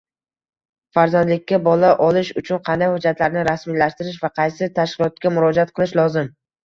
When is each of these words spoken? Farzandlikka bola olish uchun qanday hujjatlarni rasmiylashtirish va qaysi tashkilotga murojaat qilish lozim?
Farzandlikka 0.97 1.59
bola 1.67 1.91
olish 2.07 2.31
uchun 2.43 2.61
qanday 2.69 2.91
hujjatlarni 2.93 3.43
rasmiylashtirish 3.49 4.17
va 4.25 4.33
qaysi 4.41 4.71
tashkilotga 4.81 5.35
murojaat 5.37 5.75
qilish 5.77 5.95
lozim? 6.01 6.33